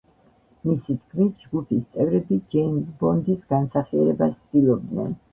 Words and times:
მისი 0.67 0.93
თქმით, 1.01 1.33
ჯგუფის 1.41 1.83
წევრები 1.97 2.37
ჯეიმზ 2.53 2.87
ბონდის 3.03 3.43
განსახიერებას 3.51 4.33
ცდილობდნენ. 4.39 5.13